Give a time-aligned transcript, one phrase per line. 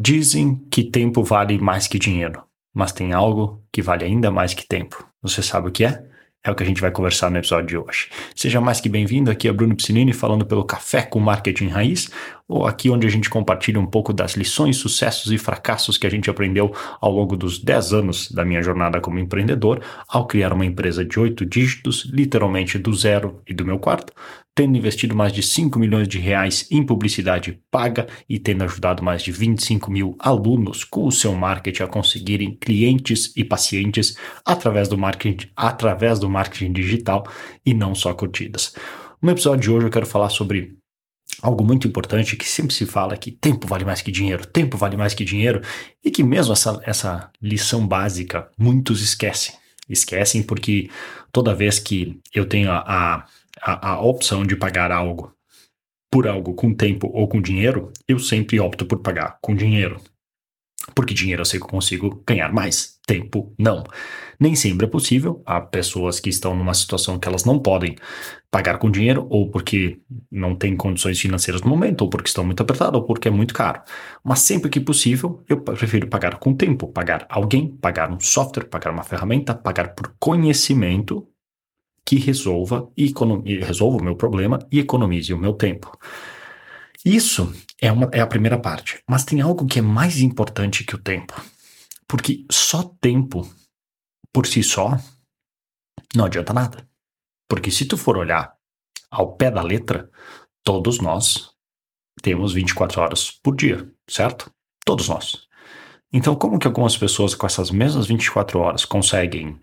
[0.00, 4.64] Dizem que tempo vale mais que dinheiro, mas tem algo que vale ainda mais que
[4.64, 5.04] tempo.
[5.20, 6.06] Você sabe o que é?
[6.44, 8.08] É o que a gente vai conversar no episódio de hoje.
[8.32, 12.12] Seja mais que bem-vindo, aqui é Bruno Piscinini falando pelo Café com Marketing Raiz,
[12.66, 16.30] aqui onde a gente compartilha um pouco das lições, sucessos e fracassos que a gente
[16.30, 21.04] aprendeu ao longo dos 10 anos da minha jornada como empreendedor, ao criar uma empresa
[21.04, 24.12] de 8 dígitos, literalmente do zero e do meu quarto,
[24.54, 29.22] tendo investido mais de 5 milhões de reais em publicidade paga e tendo ajudado mais
[29.22, 34.96] de 25 mil alunos com o seu marketing a conseguirem clientes e pacientes através do
[34.96, 37.26] marketing, através do marketing digital
[37.64, 38.74] e não só curtidas.
[39.20, 40.77] No episódio de hoje eu quero falar sobre
[41.42, 44.96] algo muito importante que sempre se fala que tempo vale mais que dinheiro, tempo vale
[44.96, 45.60] mais que dinheiro,
[46.04, 49.54] e que mesmo essa, essa lição básica muitos esquecem.
[49.88, 50.90] Esquecem porque
[51.32, 53.26] toda vez que eu tenho a, a
[53.60, 55.34] a, opção de pagar algo
[56.10, 60.00] por algo com tempo ou com dinheiro, eu sempre opto por pagar com dinheiro.
[60.94, 63.82] Porque dinheiro eu sei que eu consigo ganhar mais, tempo não.
[64.38, 65.42] Nem sempre é possível.
[65.46, 67.96] Há pessoas que estão numa situação que elas não podem
[68.50, 69.98] pagar com dinheiro, ou porque
[70.30, 73.54] não têm condições financeiras no momento, ou porque estão muito apertadas, ou porque é muito
[73.54, 73.80] caro.
[74.22, 78.92] Mas sempre que possível, eu prefiro pagar com tempo, pagar alguém, pagar um software, pagar
[78.92, 81.26] uma ferramenta, pagar por conhecimento
[82.04, 83.12] que resolva, e
[83.58, 85.90] resolva o meu problema e economize o meu tempo.
[87.04, 89.00] Isso é, uma, é a primeira parte.
[89.08, 91.34] Mas tem algo que é mais importante que o tempo.
[92.08, 93.48] Porque só tempo,
[94.32, 94.96] por si só,
[96.14, 96.88] não adianta nada.
[97.48, 98.56] Porque se tu for olhar
[99.10, 100.10] ao pé da letra,
[100.64, 101.50] todos nós
[102.22, 104.50] temos 24 horas por dia, certo?
[104.84, 105.46] Todos nós.
[106.12, 109.60] Então, como que algumas pessoas com essas mesmas 24 horas conseguem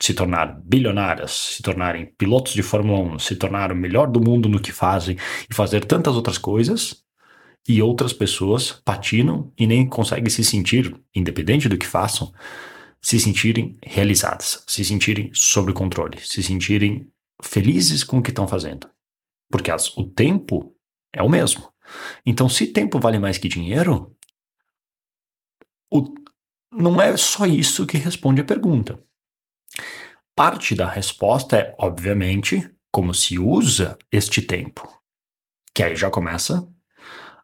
[0.00, 4.48] se tornar bilionárias, se tornarem pilotos de Fórmula 1, se tornar o melhor do mundo
[4.48, 5.16] no que fazem
[5.50, 7.02] e fazer tantas outras coisas,
[7.68, 12.32] e outras pessoas patinam e nem conseguem se sentir, independente do que façam,
[13.00, 18.90] se sentirem realizadas, se sentirem sob controle, se sentirem felizes com o que estão fazendo.
[19.50, 20.74] Porque as, o tempo
[21.12, 21.70] é o mesmo.
[22.24, 24.16] Então, se tempo vale mais que dinheiro,
[25.92, 26.14] o,
[26.72, 29.02] não é só isso que responde a pergunta.
[30.34, 34.88] Parte da resposta é, obviamente, como se usa este tempo.
[35.74, 36.66] Que aí já começa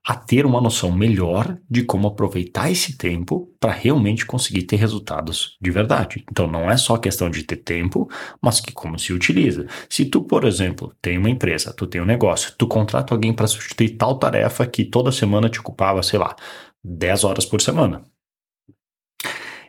[0.06, 5.56] a ter uma noção melhor de como aproveitar esse tempo para realmente conseguir ter resultados
[5.59, 6.22] de verdade.
[6.31, 8.06] Então não é só questão de ter tempo,
[8.41, 9.66] mas que como se utiliza.
[9.88, 13.47] Se tu, por exemplo, tem uma empresa, tu tem um negócio, tu contrata alguém para
[13.47, 16.36] substituir tal tarefa que toda semana te ocupava, sei lá,
[16.84, 18.04] 10 horas por semana.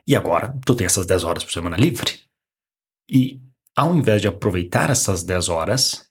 [0.06, 2.20] E agora tu tem essas 10 horas por semana livre.
[3.10, 3.40] E
[3.74, 6.10] ao invés de aproveitar essas 10 horas,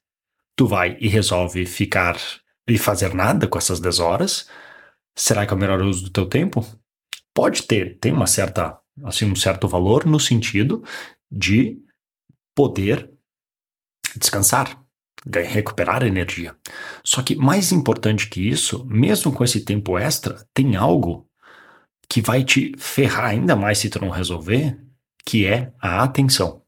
[0.55, 2.17] tu vai e resolve ficar
[2.67, 4.49] e fazer nada com essas 10 horas.
[5.15, 6.65] Será que é o melhor uso do teu tempo?
[7.33, 10.83] Pode ter, tem uma certa, assim, um certo valor no sentido
[11.31, 11.77] de
[12.55, 13.11] poder
[14.15, 14.81] descansar,
[15.25, 16.55] recuperar energia.
[17.03, 21.29] Só que mais importante que isso, mesmo com esse tempo extra, tem algo
[22.07, 24.79] que vai te ferrar ainda mais se tu não resolver,
[25.25, 26.63] que é a atenção.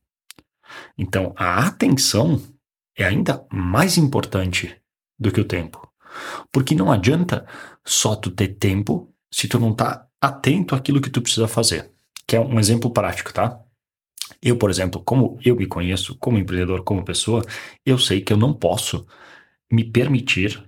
[0.98, 2.42] Então, a atenção
[2.98, 4.76] é ainda mais importante
[5.18, 5.87] do que o tempo.
[6.52, 7.46] Porque não adianta
[7.86, 11.92] só tu ter tempo se tu não tá atento àquilo que tu precisa fazer.
[12.26, 13.60] Que é um exemplo prático, tá?
[14.42, 17.44] Eu, por exemplo, como eu me conheço como empreendedor, como pessoa,
[17.86, 19.06] eu sei que eu não posso
[19.72, 20.64] me permitir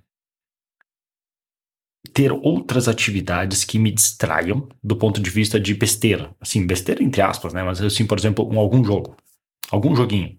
[2.14, 6.36] ter outras atividades que me distraiam do ponto de vista de besteira.
[6.40, 7.64] Assim, besteira entre aspas, né?
[7.64, 9.16] Mas assim, por exemplo, um, algum jogo.
[9.70, 10.38] Algum joguinho.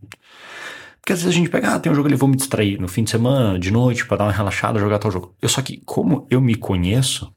[1.00, 2.88] Porque às vezes a gente pega, ah, tem um jogo ali, vou me distrair no
[2.88, 5.34] fim de semana, de noite, para dar uma relaxada, jogar tal jogo.
[5.40, 7.32] Eu só que, como eu me conheço,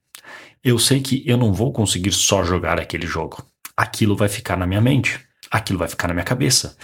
[0.64, 3.44] eu sei que eu não vou conseguir só jogar aquele jogo.
[3.76, 5.20] Aquilo vai ficar na minha mente.
[5.52, 6.76] Aquilo vai ficar na minha cabeça.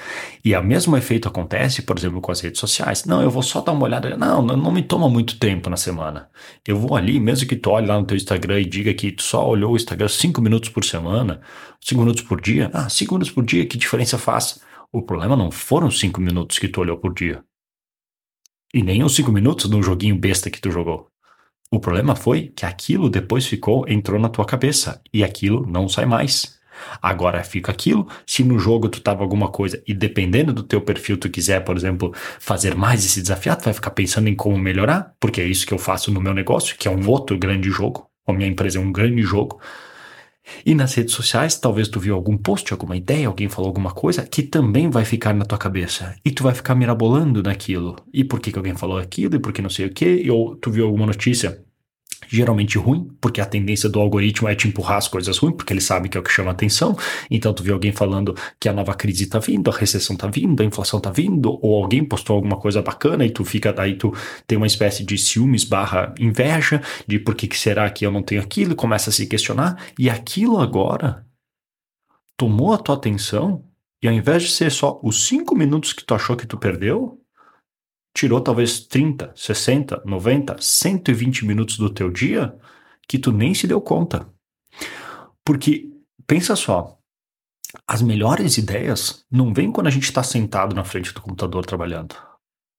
[0.46, 3.04] E o mesmo efeito acontece, por exemplo, com as redes sociais.
[3.06, 4.16] Não, eu vou só dar uma olhada.
[4.16, 6.30] Não, não me toma muito tempo na semana.
[6.68, 9.24] Eu vou ali, mesmo que tu olhe lá no teu Instagram e diga que tu
[9.24, 11.42] só olhou o Instagram cinco minutos por semana,
[11.82, 12.70] cinco minutos por dia.
[12.74, 14.60] Ah, cinco minutos por dia, que diferença faz?
[14.92, 17.44] O problema não foram cinco minutos que tu olhou por dia.
[18.74, 21.08] E nem os cinco minutos no joguinho besta que tu jogou.
[21.72, 25.00] O problema foi que aquilo depois ficou, entrou na tua cabeça.
[25.14, 26.60] E aquilo não sai mais.
[27.00, 28.08] Agora fica aquilo.
[28.26, 31.78] Se no jogo tu tava alguma coisa e dependendo do teu perfil tu quiser, por
[31.78, 35.68] exemplo, fazer mais esse desafio, tu vai ficar pensando em como melhorar, porque é isso
[35.68, 38.10] que eu faço no meu negócio, que é um outro grande jogo.
[38.26, 39.62] A minha empresa é um grande jogo.
[40.66, 44.24] E nas redes sociais, talvez tu viu algum post, alguma ideia, alguém falou alguma coisa
[44.24, 46.16] que também vai ficar na tua cabeça.
[46.24, 47.96] E tu vai ficar mirabolando naquilo.
[48.14, 50.56] E por que, que alguém falou aquilo, e por que não sei o quê, ou
[50.56, 51.64] tu viu alguma notícia
[52.30, 55.82] geralmente ruim, porque a tendência do algoritmo é te empurrar as coisas ruins, porque ele
[55.82, 56.96] sabe que é o que chama atenção.
[57.30, 60.62] Então tu vê alguém falando que a nova crise tá vindo, a recessão tá vindo,
[60.62, 64.14] a inflação tá vindo, ou alguém postou alguma coisa bacana e tu fica daí tu
[64.46, 68.22] tem uma espécie de ciúmes barra inveja de por que, que será que eu não
[68.22, 71.26] tenho aquilo, e começa a se questionar, e aquilo agora
[72.38, 73.66] tomou a tua atenção,
[74.02, 77.19] e ao invés de ser só os cinco minutos que tu achou que tu perdeu,
[78.14, 82.56] tirou talvez 30, 60, 90, 120 minutos do teu dia
[83.08, 84.28] que tu nem se deu conta.
[85.44, 85.90] Porque,
[86.28, 87.00] pensa só,
[87.88, 92.16] as melhores ideias não vêm quando a gente está sentado na frente do computador trabalhando.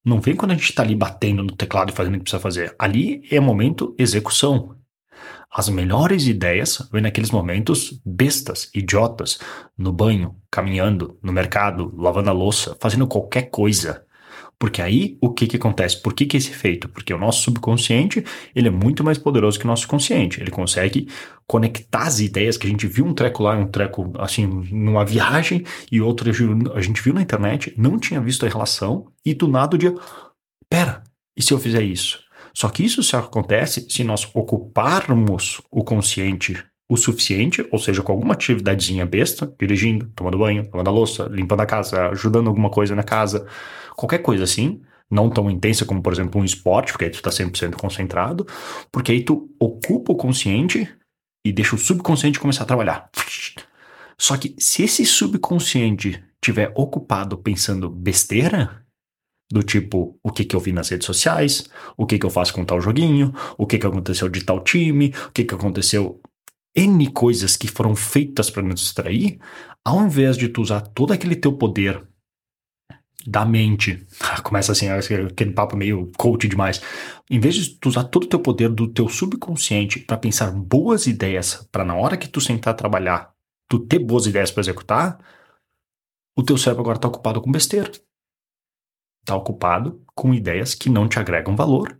[0.03, 2.41] Não vem quando a gente está ali batendo no teclado e fazendo o que precisa
[2.41, 2.75] fazer.
[2.79, 4.75] Ali é momento execução.
[5.53, 9.37] As melhores ideias vêm naqueles momentos bestas, idiotas,
[9.77, 14.05] no banho, caminhando, no mercado, lavando a louça, fazendo qualquer coisa.
[14.61, 15.99] Porque aí, o que que acontece?
[15.99, 16.87] Por que que esse efeito?
[16.87, 18.23] Porque o nosso subconsciente,
[18.53, 20.39] ele é muito mais poderoso que o nosso consciente.
[20.39, 21.07] Ele consegue
[21.47, 25.65] conectar as ideias que a gente viu um treco lá, um treco, assim, numa viagem,
[25.91, 26.29] e outro
[26.75, 29.95] a gente viu na internet, não tinha visto a relação, e do nada o dia,
[30.69, 31.03] pera,
[31.35, 32.19] e se eu fizer isso?
[32.53, 38.11] Só que isso só acontece se nós ocuparmos o consciente o suficiente, ou seja, com
[38.11, 42.93] alguma atividadezinha besta, dirigindo, tomando banho, lavando a louça, limpando a casa, ajudando alguma coisa
[42.93, 43.47] na casa,
[43.95, 47.29] qualquer coisa assim, não tão intensa como, por exemplo, um esporte, porque aí tu tá
[47.29, 48.45] 100% concentrado,
[48.91, 50.85] porque aí tu ocupa o consciente
[51.45, 53.09] e deixa o subconsciente começar a trabalhar.
[54.17, 58.83] Só que se esse subconsciente tiver ocupado pensando besteira,
[59.49, 62.53] do tipo, o que que eu vi nas redes sociais, o que que eu faço
[62.53, 66.21] com tal joguinho, o que que aconteceu de tal time, o que que aconteceu
[66.75, 69.39] N coisas que foram feitas para nos distrair,
[69.83, 72.07] ao invés de tu usar todo aquele teu poder
[73.25, 74.05] da mente,
[74.43, 76.81] começa assim, aquele papo meio coach demais,
[77.29, 81.07] em vez de tu usar todo o teu poder do teu subconsciente para pensar boas
[81.07, 83.33] ideias, para na hora que tu sentar a trabalhar,
[83.69, 85.19] tu ter boas ideias para executar,
[86.35, 87.91] o teu cérebro agora está ocupado com besteira.
[89.21, 91.99] Está ocupado com ideias que não te agregam valor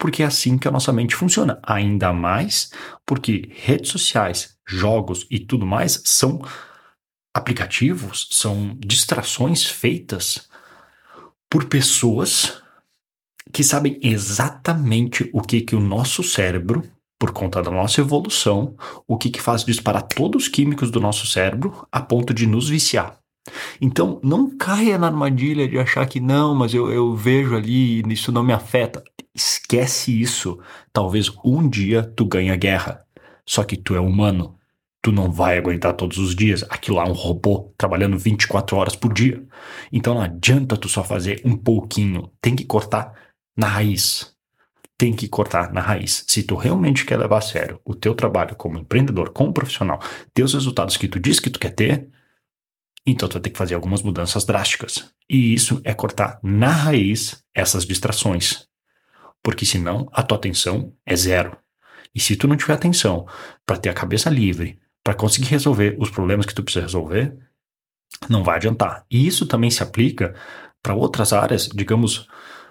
[0.00, 1.60] porque é assim que a nossa mente funciona.
[1.62, 2.72] Ainda mais
[3.04, 6.40] porque redes sociais, jogos e tudo mais são
[7.36, 10.48] aplicativos, são distrações feitas
[11.50, 12.62] por pessoas
[13.52, 16.82] que sabem exatamente o que que o nosso cérebro,
[17.18, 18.74] por conta da nossa evolução,
[19.06, 22.70] o que que faz disparar todos os químicos do nosso cérebro a ponto de nos
[22.70, 23.18] viciar.
[23.80, 28.12] Então, não caia na armadilha de achar que não, mas eu, eu vejo ali e
[28.12, 29.02] isso não me afeta.
[29.34, 30.58] Esquece isso.
[30.92, 33.04] Talvez um dia tu ganhe a guerra.
[33.46, 34.56] Só que tu é humano.
[35.02, 36.62] Tu não vai aguentar todos os dias.
[36.68, 39.42] Aquilo lá é um robô trabalhando 24 horas por dia.
[39.90, 42.30] Então não adianta tu só fazer um pouquinho.
[42.40, 43.14] Tem que cortar
[43.56, 44.34] na raiz.
[44.98, 46.24] Tem que cortar na raiz.
[46.28, 49.98] Se tu realmente quer levar a sério o teu trabalho como empreendedor, como profissional,
[50.34, 52.08] ter os resultados que tu diz que tu quer ter,
[53.06, 55.10] então tu vai ter que fazer algumas mudanças drásticas.
[55.28, 58.68] E isso é cortar na raiz essas distrações
[59.42, 61.56] porque senão a tua atenção é zero.
[62.14, 63.26] E se tu não tiver atenção
[63.64, 67.36] para ter a cabeça livre, para conseguir resolver os problemas que tu precisa resolver,
[68.28, 69.04] não vai adiantar.
[69.10, 70.34] E isso também se aplica
[70.82, 72.26] para outras áreas, digamos,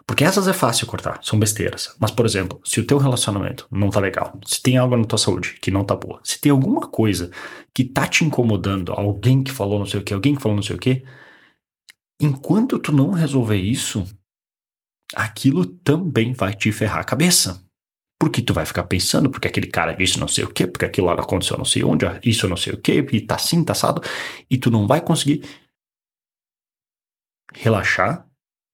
[0.10, 1.96] porque essas é fácil cortar, são besteiras.
[2.00, 5.20] Mas, por exemplo, se o teu relacionamento não tá legal, se tem algo na tua
[5.20, 7.30] saúde que não tá boa, se tem alguma coisa
[7.72, 10.63] que tá te incomodando, alguém que falou não sei o que, alguém que falou não
[10.63, 11.06] sei o que,
[12.20, 14.04] enquanto tu não resolver isso,
[15.13, 17.63] aquilo também vai te ferrar a cabeça.
[18.20, 21.06] Porque tu vai ficar pensando, porque aquele cara disse não sei o que, porque aquilo
[21.06, 24.01] lá aconteceu não sei onde, isso não sei o que, e tá assim, tá assado,
[24.50, 25.48] e tu não vai conseguir
[27.54, 28.28] relaxar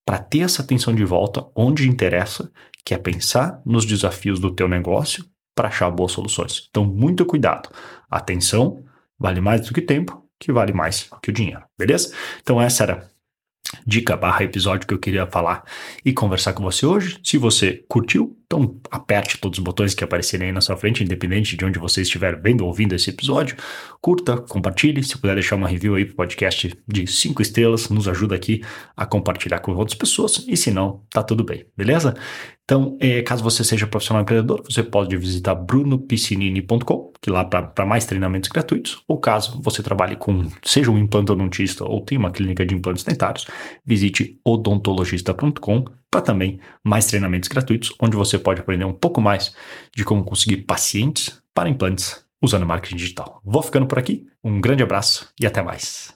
[0.06, 2.50] para ter essa atenção de volta onde interessa,
[2.84, 6.68] que é pensar nos desafios do teu negócio para achar boas soluções.
[6.70, 7.68] Então, muito cuidado.
[8.08, 8.84] Atenção
[9.18, 12.14] vale mais do que tempo, que vale mais que o dinheiro, beleza?
[12.40, 13.10] Então, essa era
[13.84, 15.64] dica barra episódio que eu queria falar
[16.04, 17.18] e conversar com você hoje.
[17.24, 21.56] Se você curtiu, então aperte todos os botões que aparecerem aí na sua frente, independente
[21.56, 23.56] de onde você estiver vendo ou ouvindo esse episódio.
[24.00, 25.02] Curta, compartilhe.
[25.02, 28.62] Se puder deixar uma review aí pro podcast de cinco estrelas, nos ajuda aqui
[28.96, 30.44] a compartilhar com outras pessoas.
[30.46, 32.14] E se não, tá tudo bem, beleza?
[32.64, 38.04] Então, é, caso você seja profissional empreendedor, você pode visitar brunopiscinini.com, que lá para mais
[38.04, 42.74] treinamentos gratuitos, ou caso você trabalhe com, seja um implantodontista ou tenha uma clínica de
[42.74, 43.46] implantes dentários,
[43.84, 45.84] visite odontologista.com
[46.16, 49.54] para também mais treinamentos gratuitos, onde você pode aprender um pouco mais
[49.94, 53.40] de como conseguir pacientes para implantes usando marketing digital.
[53.44, 56.15] Vou ficando por aqui, um grande abraço e até mais.